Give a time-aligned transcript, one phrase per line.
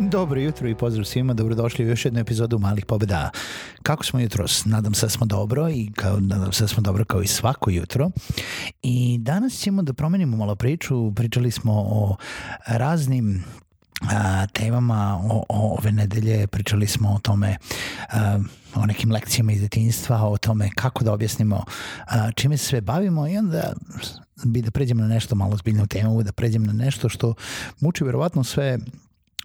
[0.00, 3.30] Dobro jutro i pozdrav svima, dobrodošli u još jednu epizodu Malih pobeda.
[3.82, 4.64] Kako smo jutros?
[4.64, 7.70] Nadam se da smo dobro i kao, nadam se da smo dobro kao i svako
[7.70, 8.10] jutro.
[8.82, 11.12] I danas ćemo da promenimo malo priču.
[11.14, 12.16] Pričali smo o
[12.66, 13.44] raznim
[14.00, 17.56] a, temama o, o ove nedelje, pričali smo o tome
[18.12, 18.38] a,
[18.74, 21.64] o nekim lekcijama iz detinjstva, o tome kako da objasnimo
[22.06, 23.72] a, čime se sve bavimo i onda
[24.44, 27.34] bi da pređemo na nešto malo zbiljnu temu, da pređem na nešto što
[27.80, 28.78] muči verovatno sve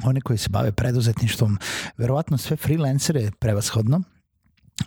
[0.04, 1.58] one koji se bave preduzetništvom,
[1.98, 4.02] verovatno sve freelancere prevashodno,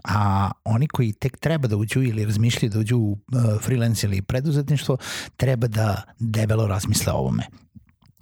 [0.05, 3.19] a oni koji tek treba da uđu ili razmišljaju da uđu u uh,
[3.63, 4.97] freelance ili preduzetništvo,
[5.37, 7.47] treba da debelo razmisle o ovome.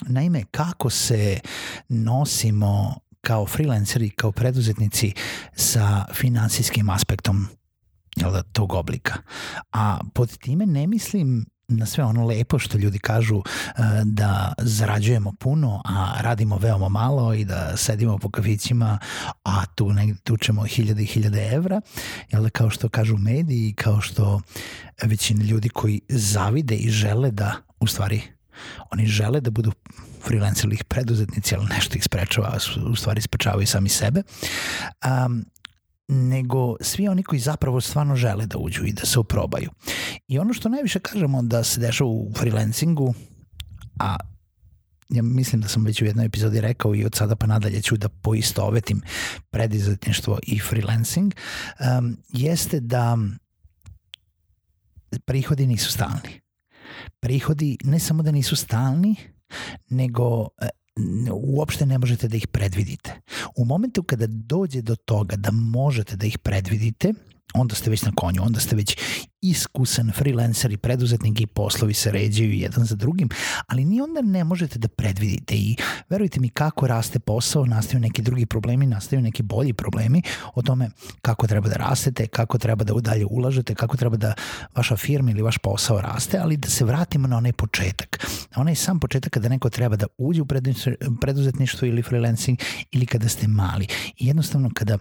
[0.07, 1.41] Naime, kako se
[1.89, 5.13] nosimo kao freelanceri, kao preduzetnici
[5.57, 7.47] sa finansijskim aspektom
[8.17, 9.15] jel da, tog oblika.
[9.73, 13.45] A pod time ne mislim na sve ono lepo što ljudi kažu uh,
[14.05, 18.99] da zarađujemo puno, a radimo veoma malo i da sedimo po kafićima,
[19.45, 21.81] a tu negde tučemo hiljade i hiljade evra,
[22.31, 24.41] jel da kao što kažu mediji, kao što
[25.03, 28.23] većina ljudi koji zavide i žele da, u stvari,
[28.91, 29.73] oni žele da budu
[30.27, 32.59] freelancer ili preduzetnici, ali nešto ih sprečava,
[32.91, 34.23] u stvari sprečavaju sami sebe.
[35.27, 35.45] Um,
[36.11, 39.71] nego svi oni koji zapravo stvarno žele da uđu i da se oprobaju.
[40.29, 43.15] I ono što najviše kažemo da se dešava u freelancingu,
[43.99, 44.17] a
[45.09, 47.97] ja mislim da sam već u jednoj epizodi rekao i od sada pa nadalje ću
[47.97, 49.03] da poistovetim
[49.51, 51.35] predizetništvo i freelancing,
[51.99, 53.19] um, jeste da
[55.25, 56.41] prihodi nisu stalni.
[57.21, 59.17] Prihodi ne samo da nisu stalni,
[59.89, 60.49] nego
[61.33, 63.21] uopšte ne možete da ih predvidite.
[63.57, 67.13] U momentu kada dođe do toga da možete da ih predvidite,
[67.55, 68.97] onda ste već na konju, onda ste već
[69.43, 73.29] iskusan freelancer i preduzetnik i poslovi se ređaju jedan za drugim,
[73.67, 75.77] ali ni onda ne možete da predvidite i
[76.09, 80.23] verujte mi kako raste posao, nastaju neki drugi problemi, nastaju neki bolji problemi
[80.55, 80.91] o tome
[81.23, 84.35] kako treba da rastete, kako treba da dalje ulažete, kako treba da
[84.77, 88.27] vaša firma ili vaš posao raste, ali da se vratimo na onaj početak.
[88.57, 90.47] Na onaj sam početak kada neko treba da uđe u
[91.21, 92.59] preduzetništvo ili freelancing
[92.93, 93.87] ili kada ste mali.
[94.17, 94.99] I jednostavno kada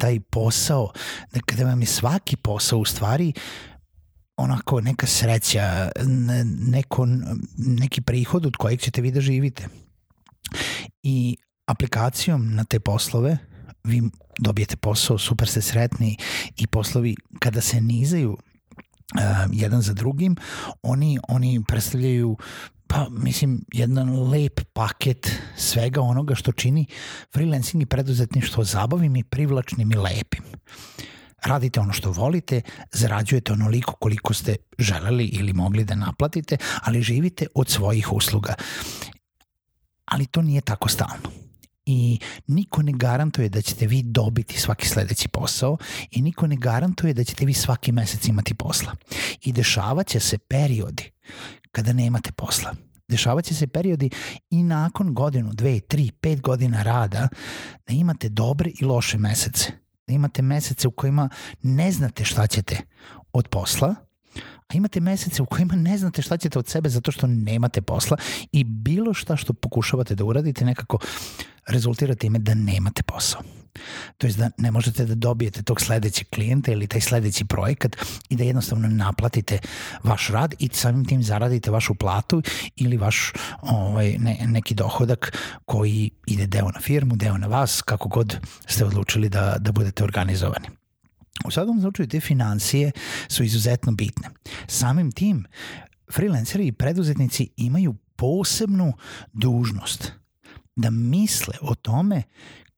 [0.00, 0.92] taj posao,
[1.46, 3.32] kada vam je svaki posao u stvari
[4.36, 5.90] onako neka sreća,
[6.68, 7.06] neko,
[7.56, 9.68] neki prihod od kojeg ćete vi da živite.
[11.02, 11.36] I
[11.66, 13.38] aplikacijom na te poslove
[13.84, 14.02] vi
[14.38, 16.16] dobijete posao, super ste sretni
[16.56, 18.38] i poslovi kada se nizaju uh,
[19.52, 20.36] jedan za drugim,
[20.82, 22.36] oni, oni predstavljaju
[22.88, 26.86] pa mislim jedan lep paket svega onoga što čini
[27.32, 30.42] freelancing i preduzetništvo zabavim i privlačnim i lepim.
[31.44, 32.60] Radite ono što volite,
[32.92, 38.54] zarađujete onoliko koliko ste želeli ili mogli da naplatite, ali živite od svojih usluga.
[40.04, 41.30] Ali to nije tako stalno
[41.86, 45.76] i niko ne garantuje da ćete vi dobiti svaki sledeći posao
[46.10, 48.96] i niko ne garantuje da ćete vi svaki mesec imati posla.
[49.42, 51.10] I dešavaće se periodi
[51.72, 52.74] kada nemate posla.
[53.08, 54.10] Dešavaće se periodi
[54.50, 57.28] i nakon godinu, dve, tri, pet godina rada
[57.86, 59.72] da imate dobre i loše mesece.
[60.06, 61.28] Da imate mesece u kojima
[61.62, 62.76] ne znate šta ćete
[63.32, 63.94] od posla,
[64.68, 68.16] a imate mesece u kojima ne znate šta ćete od sebe zato što nemate posla
[68.52, 70.98] i bilo šta što pokušavate da uradite nekako
[71.66, 73.42] rezultira time da nemate posao.
[74.18, 77.96] To je da ne možete da dobijete tog sledećeg klijenta ili taj sledeći projekat
[78.28, 79.58] i da jednostavno naplatite
[80.04, 82.42] vaš rad i samim tim zaradite vašu platu
[82.76, 83.32] ili vaš
[83.62, 88.36] ovaj, ne, neki dohodak koji ide deo na firmu, deo na vas, kako god
[88.66, 90.68] ste odlučili da, da budete organizovani.
[91.44, 92.90] U svakom slučaju te financije
[93.28, 94.28] su izuzetno bitne.
[94.66, 95.44] Samim tim
[96.12, 98.92] freelanceri i preduzetnici imaju posebnu
[99.32, 100.12] dužnost
[100.76, 102.22] da misle o tome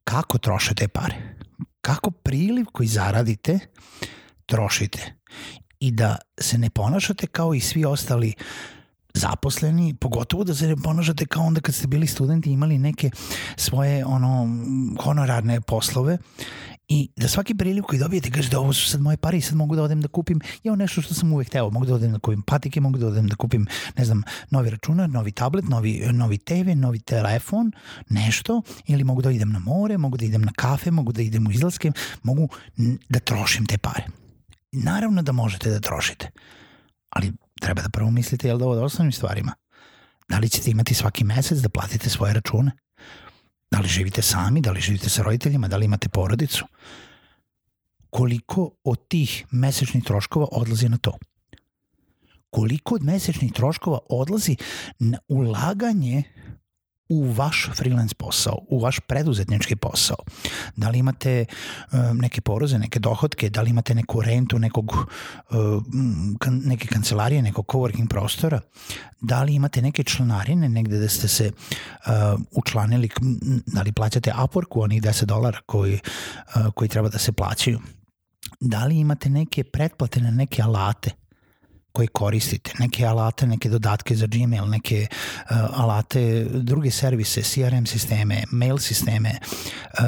[0.04, 1.36] kako troše te pare.
[1.80, 3.58] Kako priliv koji zaradite
[4.46, 5.14] trošite.
[5.80, 8.34] I da se ne ponašate kao i svi ostali
[9.14, 13.10] zaposleni, pogotovo da se ne ponašate kao onda kad ste bili studenti imali neke
[13.56, 14.48] svoje ono
[15.02, 16.18] honorarne poslove
[16.90, 19.76] i da svaki priliv koji dobijete kažete ovo su sad moje pare i sad mogu
[19.76, 22.42] da odem da kupim je nešto što sam uvek teo, mogu da odem da kupim
[22.42, 23.66] patike, mogu da odem da kupim
[23.96, 27.72] ne znam, novi računar, novi tablet, novi, novi TV, novi telefon,
[28.08, 31.46] nešto ili mogu da idem na more, mogu da idem na kafe, mogu da idem
[31.46, 31.92] u izlaske,
[32.22, 32.48] mogu
[33.08, 34.04] da trošim te pare.
[34.72, 36.30] Naravno da možete da trošite,
[37.10, 39.52] ali treba da prvo mislite jel da ovo da osnovnim stvarima.
[40.28, 42.72] Da li ćete imati svaki mesec da platite svoje račune?
[43.70, 46.64] Da li živite sami, da li živite sa roditeljima, da li imate porodicu?
[48.10, 51.18] Koliko od tih mesečnih troškova odlazi na to?
[52.50, 54.56] Koliko od mesečnih troškova odlazi
[54.98, 56.22] na ulaganje
[57.10, 60.16] u vaš freelance posao, u vaš preduzetnički posao.
[60.76, 61.44] Da li imate
[61.92, 64.92] um, neke poroze, neke dohodke, da li imate neku rentu nekog,
[65.50, 68.60] um, neke kancelarije, nekog coworking prostora,
[69.20, 73.08] da li imate neke članarine negde da ste se uh, učlanili,
[73.66, 75.94] da li plaćate Upworku onih 10 dolara koji,
[76.56, 77.80] uh, koji treba da se plaćaju,
[78.60, 81.10] da li imate neke pretplate na neke alate,
[81.92, 88.44] koje koristite, neke alate, neke dodatke za Gmail, neke uh, alate, druge servise, CRM sisteme,
[88.52, 89.38] mail sisteme,
[89.98, 90.04] uh,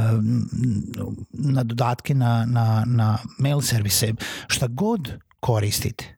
[1.33, 4.13] na dodatke na, na, na mail servise,
[4.49, 6.17] šta god koristite.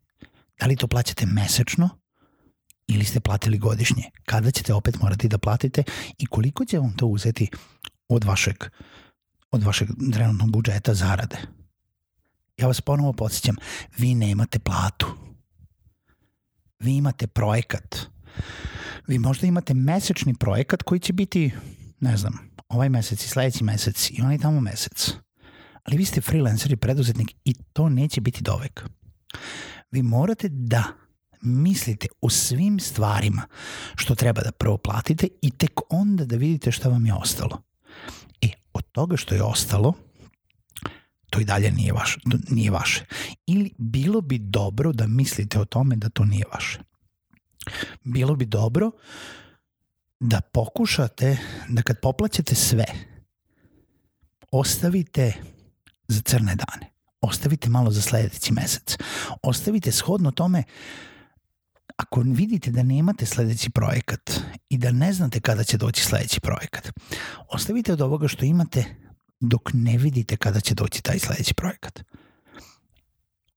[0.61, 1.89] Da li to plaćate mesečno
[2.87, 4.11] ili ste platili godišnje?
[4.25, 5.83] Kada ćete opet morati da platite
[6.19, 7.51] i koliko će vam to uzeti
[8.09, 8.65] od vašeg,
[9.51, 11.37] od vašeg trenutnog budžeta zarade?
[12.57, 13.57] Ja vas ponovo podsjećam,
[13.99, 15.24] vi nemate platu
[16.85, 17.97] vi imate projekat.
[19.07, 21.53] Vi možda imate mesečni projekat koji će biti,
[22.01, 22.39] ne znam,
[22.69, 25.13] ovaj mesec i sledeći mesec i onaj tamo mesec.
[25.85, 28.85] Ali vi ste freelancer i preduzetnik i to neće biti dovek.
[29.91, 30.85] Vi morate da
[31.43, 33.43] mislite o svim stvarima
[33.95, 37.63] što treba da prvo platite i tek onda da vidite šta vam je ostalo.
[38.43, 39.95] E, od toga što je ostalo,
[41.35, 42.19] to i dalje nije, vaš,
[42.51, 43.05] nije vaše.
[43.47, 46.79] Ili bilo bi dobro da mislite o tome da to nije vaše.
[48.05, 48.91] Bilo bi dobro
[50.21, 51.39] da pokušate
[51.69, 52.85] da kad poplaćate sve,
[54.51, 55.33] ostavite
[56.09, 56.93] za crne dane.
[57.21, 58.97] Ostavite malo za sledeći mesec.
[59.43, 60.63] Ostavite shodno tome
[61.97, 66.91] ako vidite da nemate sledeći projekat i da ne znate kada će doći sledeći projekat,
[67.49, 69.04] ostavite od ovoga što imate
[69.49, 72.03] dok ne vidite kada će doći taj sledeći projekat.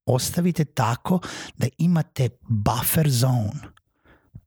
[0.05, 1.19] Ostavite tako
[1.57, 3.61] da imate buffer zone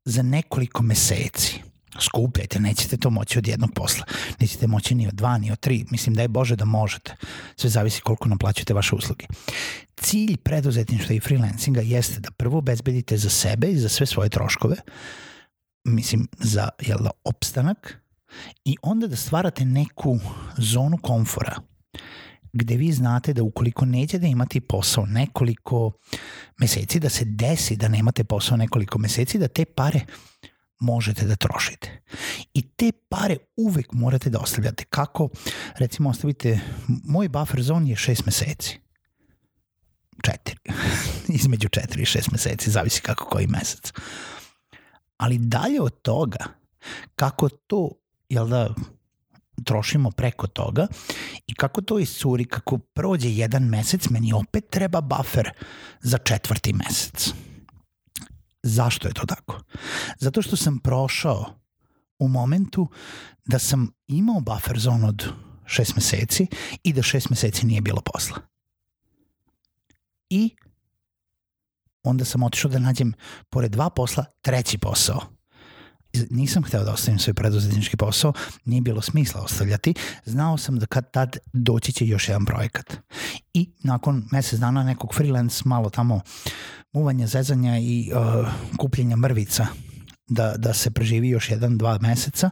[0.04, 1.62] za nekoliko meseci.
[2.00, 4.04] Skupljajte, nećete to moći od jednog posla.
[4.40, 5.84] Nećete moći ni od dva, ni od tri.
[5.90, 7.16] Mislim da je Bože da možete.
[7.56, 9.26] Sve zavisi koliko naplaćujete vaše usluge.
[9.96, 14.76] Cilj preduzetništva i freelancinga jeste da prvo obezbedite za sebe i za sve svoje troškove,
[15.84, 18.00] mislim za jel da, opstanak,
[18.64, 20.18] i onda da stvarate neku
[20.58, 21.70] zonu komfora
[22.52, 25.92] gde vi znate da ukoliko nećete imati posao nekoliko
[26.58, 30.00] meseci, da se desi da nemate posao nekoliko meseci, da te pare
[30.80, 32.02] možete da trošite.
[32.54, 34.84] I te pare uvek morate da ostavljate.
[34.84, 35.28] Kako,
[35.78, 36.60] recimo, ostavite,
[37.04, 38.78] moj buffer zone je šest meseci.
[40.22, 40.56] Četiri.
[41.38, 43.92] Između četiri i šest meseci, zavisi kako koji mesec.
[45.16, 46.44] Ali dalje od toga,
[47.14, 47.99] kako to
[48.30, 48.74] jel da,
[49.64, 50.86] trošimo preko toga
[51.46, 55.50] i kako to iscuri, kako prođe jedan mesec, meni opet treba buffer
[56.00, 57.32] za četvrti mesec.
[58.62, 59.60] Zašto je to tako?
[60.18, 61.44] Zato što sam prošao
[62.18, 62.88] u momentu
[63.44, 65.28] da sam imao buffer zone od
[65.66, 66.46] šest meseci
[66.82, 68.36] i da šest meseci nije bilo posla.
[70.30, 70.56] I
[72.02, 73.12] onda sam otišao da nađem,
[73.50, 75.39] pored dva posla, treći posao
[76.30, 78.32] nisam hteo da ostavim svoj preduzetnički posao,
[78.64, 82.96] nije bilo smisla ostavljati, znao sam da kad tad doći će još jedan projekat.
[83.54, 86.20] I nakon mesec dana nekog freelance, malo tamo
[86.92, 88.48] muvanja, zezanja i uh,
[88.78, 89.66] kupljenja mrvica
[90.28, 92.50] da, da se preživi još jedan, dva meseca,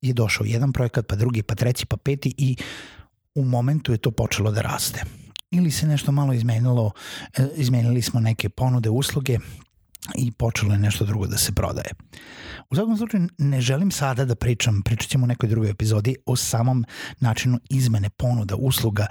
[0.00, 2.56] je došao jedan projekat, pa drugi, pa treći, pa peti i
[3.34, 5.04] u momentu je to počelo da raste.
[5.50, 6.92] Ili se nešto malo izmenilo,
[7.38, 9.38] e, izmenili smo neke ponude, usluge,
[10.14, 11.90] i počelo je nešto drugo da se prodaje.
[12.70, 16.36] U svakom slučaju ne želim sada da pričam, pričat ćemo u nekoj drugoj epizodi o
[16.36, 16.84] samom
[17.20, 19.06] načinu izmene ponuda, usluga,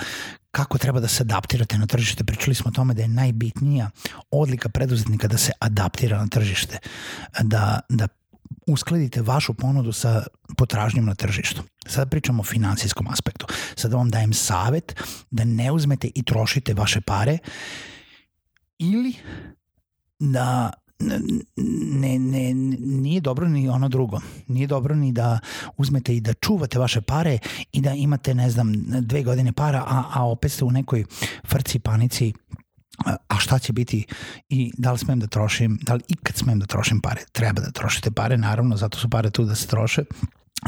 [0.52, 2.24] kako treba da se adaptirate na tržište.
[2.24, 3.90] Pričali smo o tome da je najbitnija
[4.32, 6.78] odlika preduzetnika da se adaptira na tržište,
[7.42, 8.08] da, da
[8.68, 10.24] uskladite vašu ponudu sa
[10.58, 11.64] potražnjom na tržištu.
[11.88, 13.48] Sada pričamo o finansijskom aspektu.
[13.76, 14.96] Sada vam dajem savet
[15.32, 17.38] da ne uzmete i trošite vaše pare
[18.80, 19.14] ili
[20.20, 24.20] da ne, ne, nije dobro ni ono drugo.
[24.48, 25.40] Nije dobro ni da
[25.78, 27.38] uzmete i da čuvate vaše pare
[27.72, 31.06] i da imate, ne znam, dve godine para, a, a opet ste u nekoj
[31.48, 32.34] frci, panici,
[33.28, 34.06] a šta će biti
[34.50, 37.22] i da li smem da trošim, da li ikad smem da trošim pare.
[37.32, 40.04] Treba da trošite pare, naravno, zato su pare tu da se troše,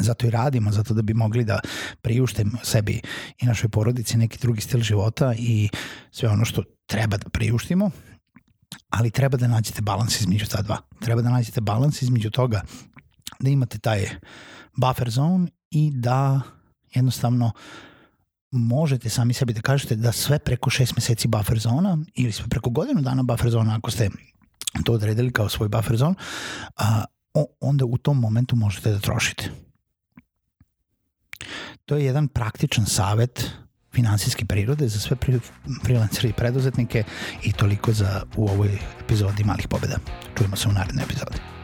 [0.02, 1.60] zato i radimo, zato da bi mogli da
[2.02, 3.02] priuštem sebi
[3.38, 5.70] i našoj porodici neki drugi stil života i
[6.12, 7.92] sve ono što treba da priuštimo,
[8.90, 10.78] ali treba da nađete balans između ta dva.
[11.00, 12.62] Treba da nađete balans između toga
[13.40, 14.10] da imate taj
[14.78, 16.42] buffer zone i da
[16.94, 17.52] jednostavno
[18.52, 22.70] možete sami sebi da kažete da sve preko šest meseci buffer zona ili sve preko
[22.70, 24.10] godinu dana buffer zona ako ste
[24.84, 26.16] to odredili kao svoj buffer zone,
[26.76, 27.04] a,
[27.60, 29.52] onda u tom momentu možete da trošite.
[31.86, 33.52] To je jedan praktičan savet
[33.96, 35.18] finansijske prirode za sve
[35.86, 37.04] freelancere i preduzetnike
[37.44, 39.98] i toliko za u ovoj epizodi Malih pobeda.
[40.38, 41.55] Čujemo se u narednoj epizodi.